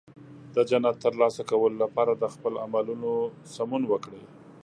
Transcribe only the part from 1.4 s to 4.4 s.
کولو لپاره د خپل عملونو سمون وکړئ.